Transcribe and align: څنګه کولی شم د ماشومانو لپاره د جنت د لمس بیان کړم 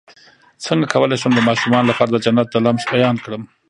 څنګه 0.65 0.85
کولی 0.93 1.17
شم 1.21 1.31
د 1.35 1.39
ماشومانو 1.49 1.89
لپاره 1.91 2.09
د 2.11 2.17
جنت 2.25 2.47
د 2.51 2.55
لمس 2.65 2.83
بیان 2.93 3.15
کړم 3.25 3.43